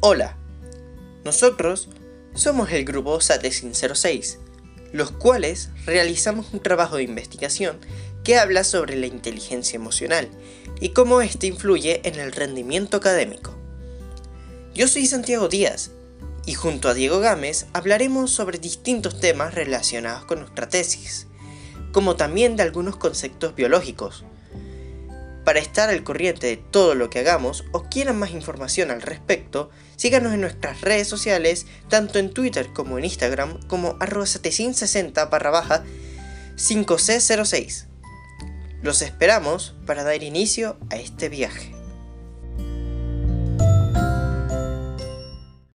[0.00, 0.36] Hola,
[1.24, 1.88] nosotros
[2.32, 4.38] somos el grupo SATESIN06,
[4.92, 7.80] los cuales realizamos un trabajo de investigación
[8.22, 10.28] que habla sobre la inteligencia emocional
[10.80, 13.56] y cómo éste influye en el rendimiento académico.
[14.72, 15.90] Yo soy Santiago Díaz
[16.46, 21.26] y junto a Diego Gámez hablaremos sobre distintos temas relacionados con nuestra tesis,
[21.90, 24.24] como también de algunos conceptos biológicos.
[25.48, 29.70] Para estar al corriente de todo lo que hagamos o quieran más información al respecto,
[29.96, 35.48] síganos en nuestras redes sociales, tanto en Twitter como en Instagram, como arroba 60 barra
[35.48, 35.84] baja
[36.56, 37.86] 5C06.
[38.82, 41.77] Los esperamos para dar inicio a este viaje.